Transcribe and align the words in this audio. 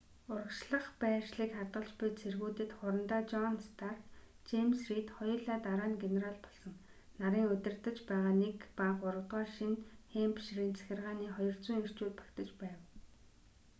урагшлах 0.31 0.85
байршлыг 1.01 1.51
хадгалж 1.57 1.91
буй 1.99 2.09
цэргүүдэд 2.21 2.71
хурандаа 2.77 3.21
жон 3.31 3.55
старк 3.67 4.01
жэймс 4.49 4.79
рийд 4.89 5.09
хоёулаа 5.17 5.57
дараа 5.67 5.89
нь 5.91 6.01
генерал 6.03 6.37
болсон 6.45 6.73
нарын 7.21 7.49
удирдаж 7.53 7.97
байгаа 8.09 8.31
1 8.35 8.71
ба 8.77 8.87
3-р 8.99 9.49
шинэ 9.57 9.81
хэмпширийн 10.13 10.73
захиргааны 10.79 11.25
200 11.37 11.79
эрчүүд 11.81 12.13
багтаж 12.19 12.49
байв 12.61 12.79